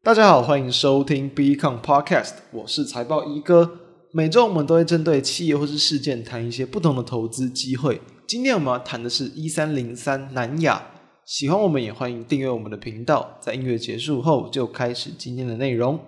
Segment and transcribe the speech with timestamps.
[0.00, 3.78] 大家好，欢迎收听 Becon Podcast，我是财报一哥。
[4.12, 8.00] 每周我们都会针对企业或是事件谈一些不同的投资机会。
[8.26, 10.80] 今天我们要谈的是一三零三南亚。
[11.24, 13.36] 喜欢我们也欢迎订阅我们的频道。
[13.40, 15.98] 在音乐结束后，就开始今天的内容。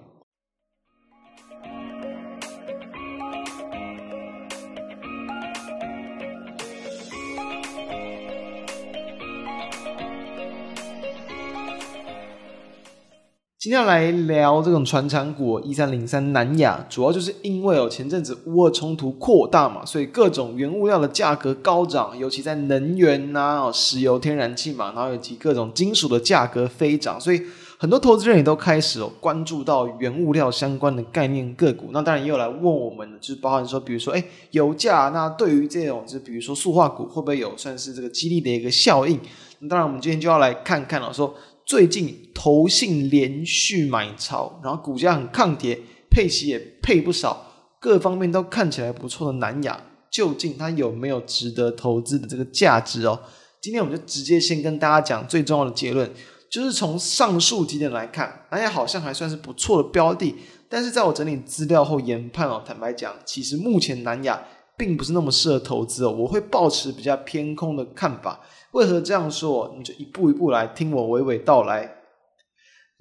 [13.60, 27.42] 今天要来聊这种传产股一三零三南亚，主要就是因为哦前阵子乌俄冲突扩大嘛，所以各种原物料的价格高涨，尤其在能源呐、啊、石油、天然气嘛，然后以及各种金属的价格飞涨，所以
[27.76, 31.90] 很多投资人也都开始哦关注到原物料相关的概念个股。
[31.92, 39.20] 那当然也有来问我们，就是包含说，比如说哎油价，那对于这种就比如说塑化股会不会有算是这个激励的一个效应？
[39.58, 41.34] 那当然我们今天就要来看看了，说。
[41.66, 45.78] 最近投信连续买超，然后股价很抗跌，
[46.10, 47.44] 配息也配不少，
[47.78, 49.78] 各方面都看起来不错的南亚，
[50.10, 53.20] 究竟它有没有值得投资的这个价值哦？
[53.60, 56.10] 今天我们就直接先跟大家讲最重要的结论，
[56.50, 60.34] 就是从上述几点来看，南亚好像还算是不错的标的，
[60.66, 64.42] 但是在我整理资料后研判哦，坦白讲，其实目前南亚
[64.78, 68.40] 并不是那么适合投资哦，我会保持比较偏空的看法。
[68.70, 69.74] 为何这样说？
[69.76, 71.96] 你就一步一步来听我娓娓道来。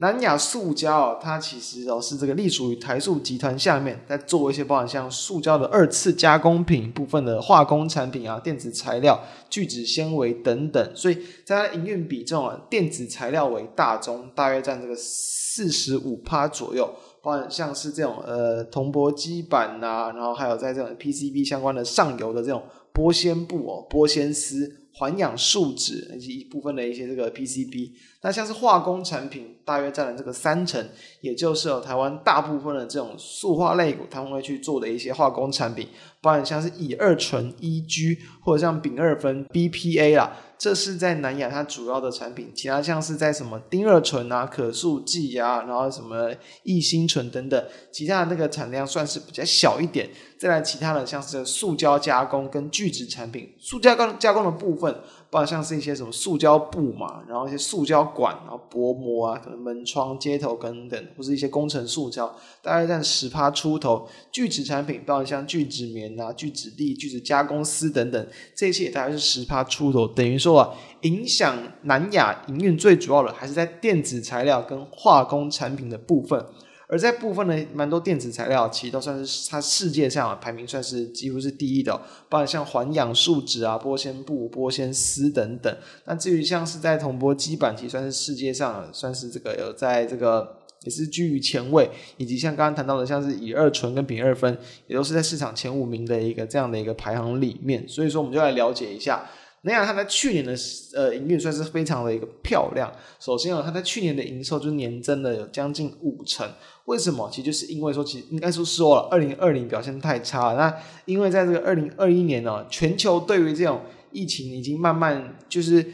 [0.02, 10.92] 南亚塑胶哦，它其实哦是这个隶属于台塑集团下面，在做一些包含像塑胶的二次加工品部分的化工产品啊、电子材料、聚酯纤维等等。
[10.96, 16.90] 所以在它营运比重啊，电子材料为大宗，大约占这个四十五趴左右。
[17.22, 24.74] 包含像是这种呃铜箔基板啊，然后还有在这种 PCB 相关的上游的这种玻纤布哦、玻纤丝。
[25.00, 30.86] 环氧树脂以及一部分的一些这个 PCB，那像是化工产品，大约占了这个三成，
[31.22, 35.88] 也就是台湾大部分的这种塑化类股，他们会去做的一些化工产品，
[36.22, 40.36] 包含像是乙二醇 EG 或者像丙二酚 BPA 啦。
[40.60, 46.30] 这是在南亚它主要的产品，其他像是在什么丁二醇啊、可塑剂啊，然后什么
[46.64, 50.10] 异辛醇等等，其他的那个产量算是比较小一点。
[50.38, 54.94] 再来其他的像是塑胶加工跟聚酯产品，塑胶加工加工的部分。
[55.32, 64.08] 包括像是一些什么塑胶布嘛，然后一些塑胶管，然后薄膜啊，可能门窗、接头等等，或是一些工程塑胶，大概占十趴出头。
[64.32, 70.08] 聚酯产品，包括像聚酯棉啊、聚酯粒、聚酯加工丝等等，这些也大概是十趴出头。
[70.08, 76.44] 等于说啊，影响南亚营运最主要的还是在电子材料跟化工产品的部分。
[76.92, 81.94] 而在部分的蛮多电子材料，其实都算是它世界上排名算是几乎是第一的，
[82.28, 85.72] 包括像环氧树脂啊、玻纤布、玻纤丝等等。
[86.06, 94.58] 那至于像是在铜箔基板，其实算是世界上算是这个有在这个也是居于前位，以及像刚刚谈到的像是乙二醇跟丙二酚，
[94.88, 97.88] 也都是在市场前五名的一个这样的一个排行里面。
[97.88, 99.30] 所以说，我们就来了解一下。
[99.62, 100.56] 那样它在去年的
[100.94, 102.92] 呃营运算是非常的一个漂亮。
[103.20, 106.50] 首先啊，它在去年的营收就年增了有将近五成。
[106.86, 107.30] 为什么？
[107.32, 110.56] 其实就是因为说，其实应该说说了，二零二零表现太差了。
[110.56, 110.76] 那
[111.06, 113.82] 因为在这个二零二一年呢，全球对于这种
[114.12, 115.86] 疫情已经慢慢就是。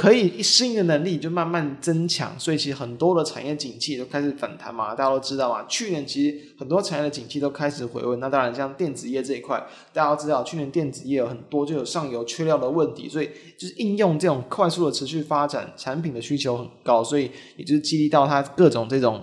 [0.00, 5.62] 可以适应的能力就慢慢增强，所以其实很多的产业景气都开始反弹嘛，大家都知道嘛。
[5.68, 9.62] 去年其实很多产业的景气都开始回温，那当然像电子业这一块，
[9.92, 13.28] 大家都知道，去年电子业有很多就有上游缺料的问题，所以
[13.58, 19.20] 就是应用这种快速的持续发展，产品的需求很高，所以也就是激励到它各种这种。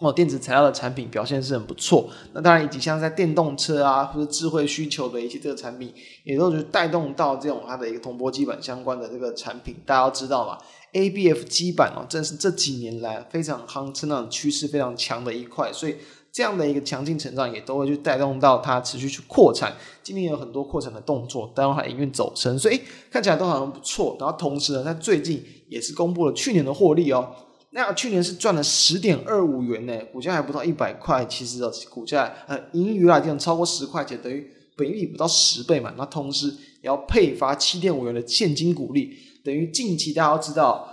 [0.00, 2.08] 哦，电子材料的产品表现是很不错。
[2.32, 5.92] 那当然，以及像在电动车啊，或者智慧需求的一些这个产品，
[6.22, 9.74] 也都是带动到这种它的一个铜箔基板相关的这个产品。
[9.84, 10.56] 大家都知道嘛
[10.92, 15.72] ，ABF 基板哦，正是这几年来非常夯，成长趋势非常强的一块。
[15.72, 15.96] 所以
[16.30, 19.74] 这样的一个强劲成长，也都会去带动到它持续去扩产。
[20.04, 22.80] 今年有很多扩产的动作，带动它营运走升，所以
[23.10, 24.16] 看起来都好像不错。
[24.20, 27.34] 然后同时呢，它最近也是公布了去年的获利哦。
[27.70, 35.92] 那去年是赚了十点二五元呢，股价还不到一百块，其实哦，股价呃盈余啊，已经超过十块钱，等于本益不到十倍嘛。
[35.98, 36.54] 那同时也
[36.84, 40.88] 要配发七点五元的现金股利，等于近期大家要知道，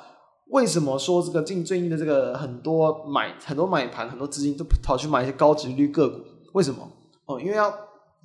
[0.49, 6.19] 为什么说这个近最近的这个很多买很多买盘，很多资金都跑去买一些高殖率个股？
[6.53, 6.85] 为什么？
[7.25, 7.73] 哦，因为要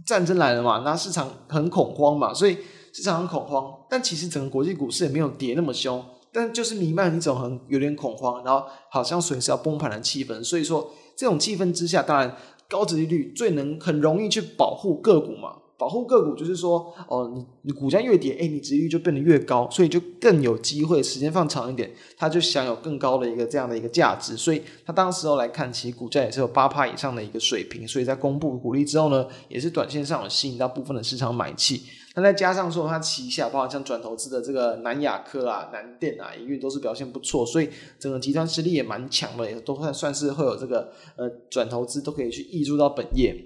[0.05, 2.59] 战争来了嘛，那市场很恐慌嘛，所以
[2.93, 3.73] 市场很恐慌。
[3.89, 6.05] 但其实整个国际股市也没有跌那么凶。
[6.33, 10.43] 但就是弥漫一种很有点恐慌，然后好像随时要崩盘的气氛。
[10.45, 12.37] 所以说，这种气氛之下，当然
[12.69, 15.57] 高殖利率最能很容易去保护个股嘛。
[15.77, 24.37] 保护个股就是说，哦，你你股价越跌，哎，你殖利率就变得越高，所以就更有机会，时间放长一点，它就享有更高的一个这样的一个价值。
[24.37, 27.89] 所以它当时候来看，其实股价也是有八趴以上的一个水平。
[27.89, 31.85] 所以在公布股利之后呢，也是短线上有吸引到部分的市场买气。
[32.17, 43.37] 那再加上说，它旗下包括像转投资的这个南亚科啊、南电啊，因为都是表现不错，所以整个集团实力也蛮强的，也都算算是会有这个呃转投资都可以去溢注到本业。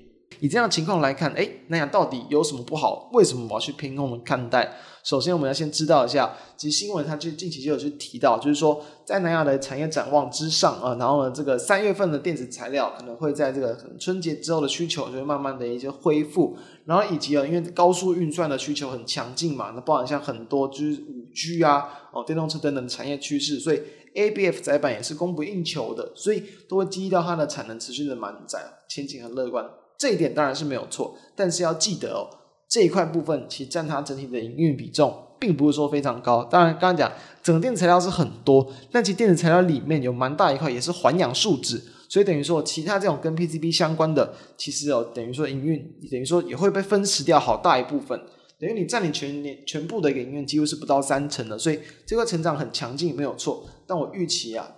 [0.41, 3.11] 以这样的情况来看，哎，南亚到底有什么不好？
[3.13, 4.77] 为什么我要去偏空的看待？
[5.03, 23.83] 首先，我们要先知道一下，其实新闻它就近期就有去提到，就是说在南亚的产业展望之上啊，然后呢，这个三月份的电子材料可能会在这个春节之后的需求就会慢慢的一些恢复，然后以及啊，因为高速运算的需求很强劲嘛，那包含像很多就是五 G 啊、哦电动车等等产业趋势，所以
[24.15, 28.59] ABF 载板也是供不应求的，所以都会激励到它的产能持续的满载，
[28.89, 29.69] 前景很乐观。
[29.99, 32.29] 这一点当然是没有错，但是要记得哦，
[32.69, 36.45] 这一块部分其实占它整体的营运比重，并不是说非常高。
[36.45, 37.13] 当然，刚刚讲
[37.43, 45.79] 整个电子材料是很多，但其实电子材料里面有蛮大一块也是环氧树脂，所以等于说其他这种跟 PCB 相关的，其实哦，等于说营运
[46.11, 48.21] 等于说也会被分食掉好大一部分，
[48.59, 54.69] 等于你占领全年全部的一个营运几乎是不到三成的，所以这块成长很强劲没有错，但我预期啊。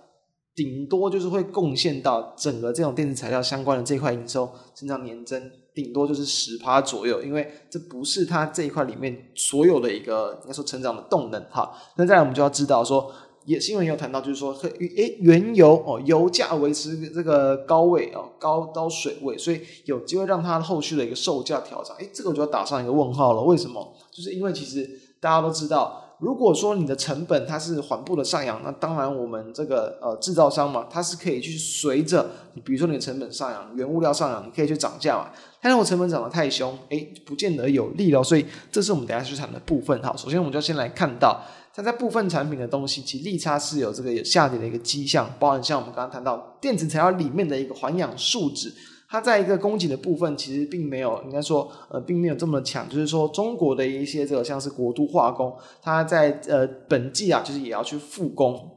[0.57, 11.71] 顶多就是会贡献到整个这种电子材料相关的这块营收增长年增，顶多就是十趴左右，因为这不是它这一块里面所有的一个应该说成长的动能哈。
[11.95, 13.11] 那再来我们就要知道说，
[13.45, 21.95] 也新闻也有谈到，就是说，诶原油哦，油价维持这个高位哦，高高水位，所以有机会让它后续的一个售价调整。
[21.97, 23.43] 诶，这个我就要打上一个问号了。
[23.43, 23.93] 为什么？
[24.11, 24.89] 就是因为其实
[25.19, 26.05] 大家都知道。
[26.19, 35.29] 如果说你的成本它是缓步的上扬，那当然我们这个呃制造商嘛，它是可以去随着你，比如说你的成本上扬，原物料上扬，你可以去涨价嘛。
[35.61, 38.23] 但如果成本涨得太凶，诶，不见得有利了。
[38.23, 40.01] 所以这是我们等下去谈的部分。
[40.01, 41.39] 好，首先我们就先来看到，
[41.71, 48.73] 它在部分产品的东西，其实利差是有这个有下跌的一个迹象，包含像我们刚刚谈到电子材料里面的一个环氧树脂。
[49.09, 52.87] 它在一个供给的部分，其实并没有，应该说，呃，并没有这么强。
[52.89, 58.76] 就是说，中国的一些这个像是国都化工，它在呃本季啊，就是也要去复工。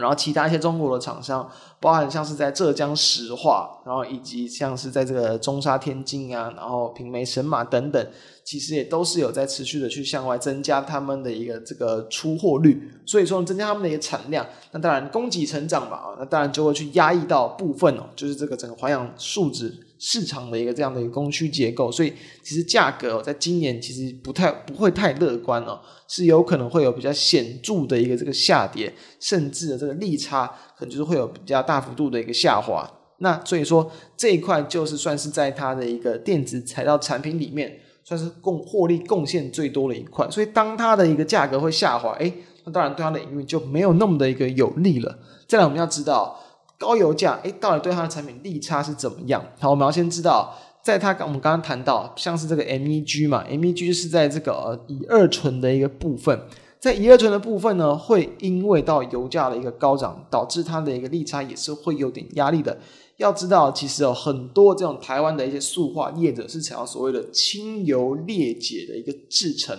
[0.00, 1.48] 然后其他一些中国的厂商，
[1.80, 8.06] 包含像是在浙江石化，然后以及像是在这个中沙天津啊，然后平煤神马等等，
[8.44, 19.72] 其实也都是有在持续的去向外增加他们的一个这个出货率，所以说增加他们的一个产量，那当然供给成长嘛，那当然就会去压抑到部分哦，就是这个整个环氧树脂。
[20.06, 22.12] 市场的一个这样的一个供需结构，所以
[22.42, 30.46] 其实价格在今年其实不太不会太乐观哦，是有可能会有比较显著的一个这个下跌，甚至的这个利差
[30.76, 32.86] 可能就是会有比较大幅度的一个下滑。
[33.20, 40.30] 那所以说这一块就是算是在它的一个电子材料产品里面，算是贡获利贡献最多的一块。
[40.30, 42.30] 所以当它的一个价格会下滑，诶，
[42.66, 45.18] 那当然对它的营运就没有那么的一个有利了。
[45.48, 46.38] 再来我们要知道。
[46.78, 49.44] 高油价，诶，到底对它的产品利差是怎么样？
[49.58, 56.38] 好，我们要先知道，在它刚我们刚刚谈到，像是这个 MEG 嘛，MEG 是在这个呃乙二醇的一个部分，
[56.80, 62.78] 在乙二醇的部分呢，会因为到油价的一个高涨，导致它的一个利差也是会有点压力的。
[63.18, 69.78] 要知道，其实有很多这种台湾的一些塑化业者是采用所谓的清油裂解的一个制成，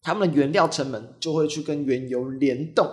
[0.00, 2.88] 他们的原料成本就会去跟原油联动。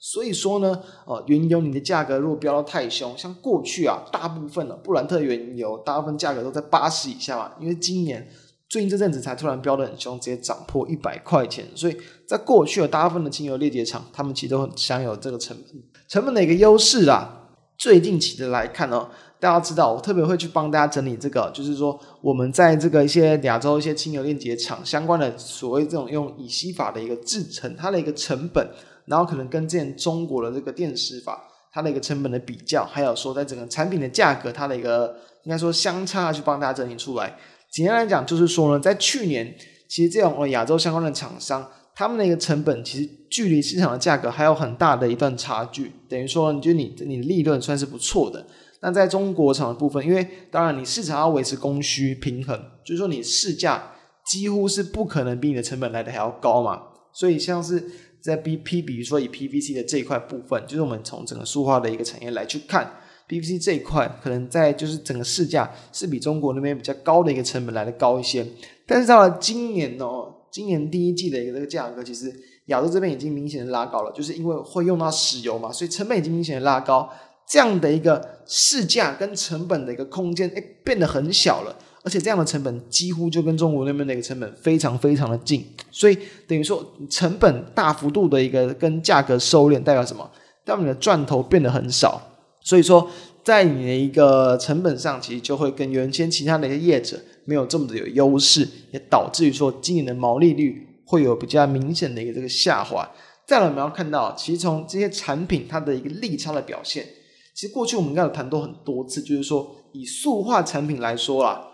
[0.00, 8.28] 所以说呢，呃，原油你的价格如果飙到太凶，像过去啊，大部分的布兰特原油大部分价格都在八十以下嘛，因为今年
[8.68, 11.66] 最近这阵子才突然飙得很凶，直接涨破一百块钱。
[11.74, 11.96] 所以
[12.28, 17.48] 在过去的大部分的清油裂解厂，他们其实都很享有这个成本成本的一个优势啊。
[17.76, 19.08] 最近期的来看呢，
[19.40, 28.64] 大家知道我特别会去帮大家整理这个，就是说我们在这个一些亚洲一些清油裂解厂相关的所谓这种用乙烯法的一个制成，它的一个成本。
[29.08, 37.36] 然后可能跟之前中国的这个电石法，它的一个成本的比较，还有说在整个产品的价格，它的一个应该说相差，去帮大家整理出来。
[37.70, 39.54] 简单来讲，就是说呢，在去年，
[39.88, 45.92] 其实这种亚洲相关的厂商，他们的一个成本其实距离市场的价格还有很大的一段差距。
[46.08, 48.46] 等于说，你觉得你你利润算是不错的。
[48.80, 53.92] 那在中国厂的部分，因为当然你市场要维持供需平衡，就是说你市价
[54.26, 56.82] 几乎是不可能比你的成本来的还要高嘛。
[57.12, 57.90] 所以像是。
[58.28, 62.92] 在 BP，比如说以 PVC 的这一块部分，就是我们从整个塑化的一个产业来去看
[63.26, 68.46] ，PVC 这一块可能在就是整个市价是比中国那边比较高的一个成本来的高一些。
[68.86, 72.30] 但是到了今年哦，今年第一季的一个这个价格，其实
[72.66, 77.08] 亚洲这边已经明显的拉高了，就是因为会用到石油嘛，所以成本已经明显的拉高。
[77.46, 81.74] 这样的一个市价跟成本的一个空间，哎，变得很小了。
[82.04, 90.30] 而且这样的成本几乎就跟中国那边的一个成本非常非常的近，所以等于说成本大幅度的一个跟价格收敛，代表什么？
[90.64, 92.20] 代表你的赚头变得很少。
[92.60, 93.10] 所以说，
[93.42, 103.08] 在你的一个成本上，其实就会跟原先其他的一些业者没有这么的有优势，也导致于说今年的毛利率会有比较明显的一个这个下滑。
[103.46, 107.06] 再来，我们要看到，其实从这些产品它的一个利差的表现，
[107.54, 111.64] 其实过去我们应该有谈过很多次，就是说以塑化产品来说啦。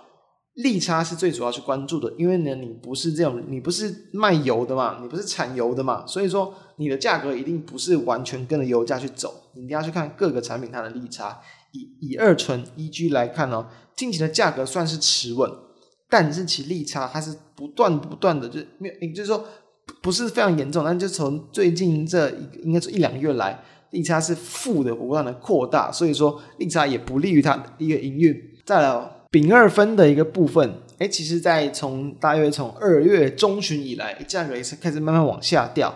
[0.54, 11.40] 利差是最主要去关注的，因为呢，你不是这种，你不是卖油的嘛，你不是产油的嘛，所以说你的价格一定不是完全跟着油价去走，你一定要去看各个产品它的利差。
[11.72, 15.50] 以以二醇 EG 来看呢，近期的价格算是持稳，
[16.08, 19.44] 但是其利差它是不断不断的，就没有，也就是说
[20.00, 28.40] 不是非常严重，但就从最近这一应该是一两个月来，利差是负的不断的扩大，所以说利差也不利于它的一个营运。
[28.64, 29.10] 再来哦。
[29.34, 35.92] 丙二酚的一个部分，哎，其实，在从大约从二月中旬以来，价格也是开始慢慢往下掉。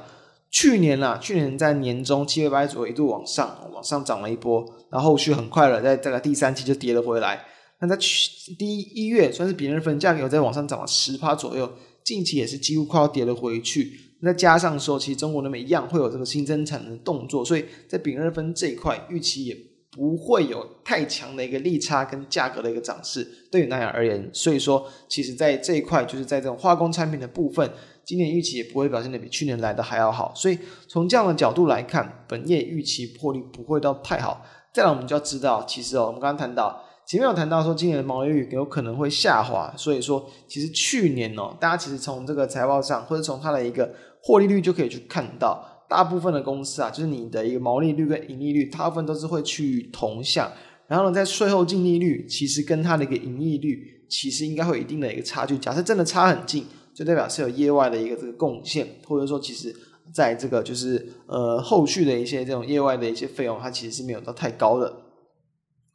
[0.50, 7.44] 去年啊，去年在年中七月八月左右一度往上，往上涨了一波，然后后续很快了，在这个第三期就跌了回来。
[7.80, 8.28] 那在去
[8.58, 11.70] 第一月，算是丙二酚价格有在往上涨了十趴左右，
[12.02, 13.92] 近期也是几乎快要跌了回去。
[14.20, 19.56] 再加上说，其实中国那边一样会有这个新增产能的动作，所以在丙二酚这一块预期也。
[19.90, 27.68] 不会有太强的一个利差跟价格的一个涨势，对于南亚而言，所以说其实在这一块就是在这种化工产品的部分，
[28.04, 34.44] 今年预期也不会表现得比去年来的还要好，所以从这样的角度来看，本业预期获利不会到太好。
[34.74, 43.90] 再来，我们就要知道，其实哦，我们刚刚谈到前面有谈到说今年的毛利率有可能会下滑，所以说其实去年哦，大家其实从这个财报上或者从它的一个
[44.22, 45.66] 获利率就可以去看到。
[45.88, 50.50] 大部分的公司啊，就是你的一个毛利率跟盈利率，大部分都是会趋同向。
[50.86, 55.56] 然后呢，在税后净利率，其实跟它的一个盈利率，其实应该会有一定的一个差距。
[55.58, 56.64] 假设真的差很近，
[56.94, 59.74] 就代表是有业外的一个这个贡献，或者说其实
[60.12, 64.94] 在这个就是呃后续的一些这种业外的一些费用，它其实是没有到太高的。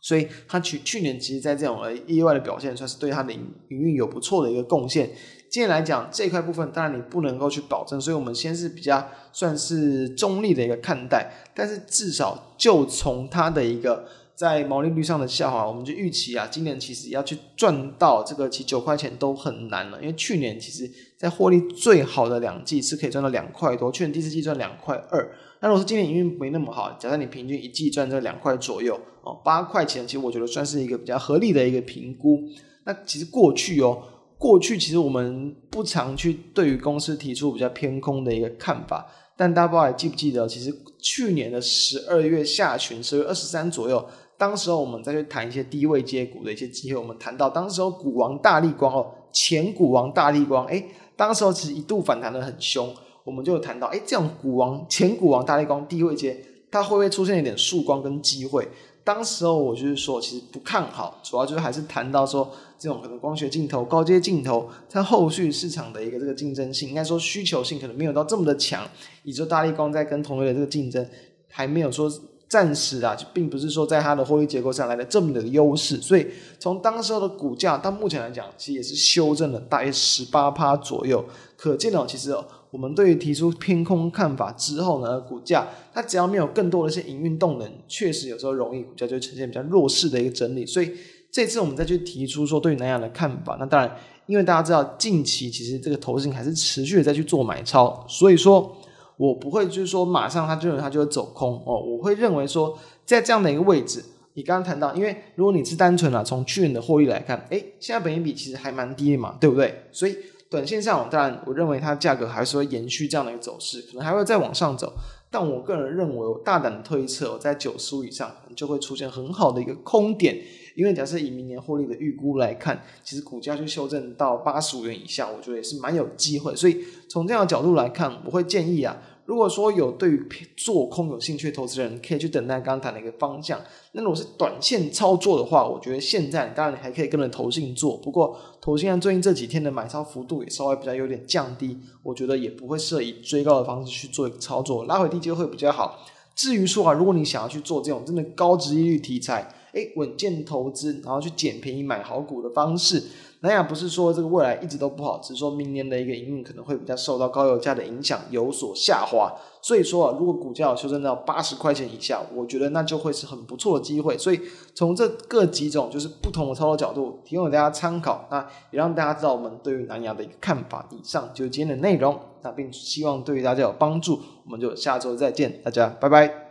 [0.03, 5.10] 所以它去去年其实，在这种呃意外的表现，算是对它的营运有不错的一个贡献。
[5.50, 14.05] 今年来讲这块部分，当然你不能够去保证，所以我们先是比较算是中立的一个看待，但是至少就从它的一个
[14.43, 32.41] 在毛利率上的下滑，我们就预期啊，今年其实要去赚到这个其九块钱都很难了，因为去年其实在获利最好的两季是可以赚到两块多，去年第四季赚两块二，那如果说今年营运没那么好，假设你平均一季赚这两块左右哦，八块钱，其实我觉得算是一个比较合理的一个评估。
[32.83, 34.03] 那其实过去哦。
[34.35, 40.69] 过去其实我们不常去对于公司提出比较偏空的一个看法，但大家不知道还记不记得，其实
[41.00, 44.05] 去年的十二月下旬，十二月二十三左右，
[44.43, 50.85] 当时候我们再去谈一些低位接股的一些机会，我们谈到当时候股王大力光哦，前股王大力光，诶，
[51.15, 56.38] 当时候其实一度反弹得很凶，我们就有谈到，诶，这种股王前股王大力光低位接，
[56.69, 58.67] 它会不会出现一点曙光跟机会？
[59.05, 68.85] 当时候我就是说，其实不看好，主要就是还是谈到说，这种可能光学镜头、高阶镜头，它后续市场的一个这个竞争性，应该说需求性可能没有到这么的强，
[69.23, 71.07] 以及大力光在跟同业的这个竞争，
[71.50, 72.12] 还没有说
[72.53, 76.27] 暂时啊，就并不是说在它的获利结构上来的这么的优势，所以
[76.60, 81.25] 从当时候的股价到目前来讲，其实也是修正了大约十八趴左右，
[81.57, 82.36] 可见哦，其实。
[82.74, 90.65] 我们对于提出偏空看法之后呢，股价它只要没有更多的一些营运动能，确实有时候容易股价就呈现比较弱势的一个整理。
[90.65, 90.91] 所以
[91.31, 93.95] 这次我们再去提出说对于南亚的看法，那当然，
[94.25, 98.75] 因为大家知道近期其实这个投资还是持续的在去做买超，所以说
[99.17, 104.03] 我不会就是说马上他就认为他就会走空哦，我会认为说在这样的一个位置，
[104.34, 109.84] 你刚刚谈到，因为如果你是单纯啊从去年的获利来看，诶，现在本益比其实还蛮低嘛，对不对？
[109.91, 110.15] 所以。
[110.50, 114.93] 短线上，当然，我认为它价格还是会延续这样的一个走势，可能还会再往上走。
[115.32, 120.38] 但我个人认为，我大胆的推测，在九十五以上就会出现很好的一个空点。
[120.75, 126.56] 因为假设以明年获利的预估来看，其实股价就修正到八十五元以下，我觉得也是蛮有机会。
[126.56, 128.98] 所以从这样的角度来看，我会建议啊。
[129.25, 130.22] 如果说有对于
[130.58, 133.58] 做空有兴趣的投资人，可以去等待刚刚谈的一个方向。
[133.94, 137.96] 那如果是短线操作的话，我觉得现在当然你还可以跟着投信做。
[137.96, 146.06] 不过投信最近这几天的买超幅度也稍微比较有点降低，我觉得也不会适合以追高的方式去做一个操作，拉回低就会比较好。
[146.36, 153.03] 至于说啊，如果你想要去做这种真的高殖利率题材，诶稳健投资，然后去捡便宜买好股的方式。
[153.42, 159.34] 南亚不是说这个未来一直都不好，只是说明年的一个营运可能会比较受到高油价的影响，有所下滑。
[159.62, 164.18] 所以说啊，如果股价修正到八十块钱以下，我觉得那就会是很不错的机会。
[164.18, 164.39] 所以
[164.74, 168.39] 从这各几种就是不同的操作角度，提供给大家参考，那
[168.72, 170.88] 也让大家知道我们对于南亚的一个看法。
[170.92, 174.22] 以上就是今天的内容，那并希望对于大家有帮助。
[174.46, 176.42] 我们就下周再见，大家拜拜。